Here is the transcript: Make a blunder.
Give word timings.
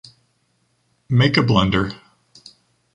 Make 1.09 1.37
a 1.37 1.43
blunder. 1.43 1.91